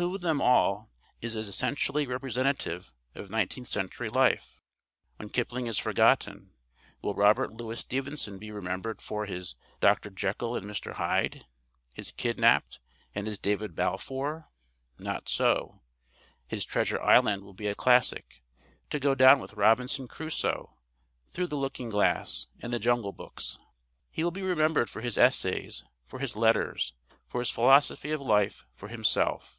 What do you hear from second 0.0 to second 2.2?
Who of them all is as essentially